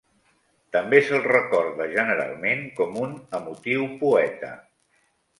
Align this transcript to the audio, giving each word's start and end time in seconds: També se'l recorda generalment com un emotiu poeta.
També 0.75 0.99
se'l 1.09 1.19
recorda 1.25 1.85
generalment 1.91 2.63
com 2.79 2.97
un 3.01 3.13
emotiu 3.41 3.85
poeta. 4.05 4.51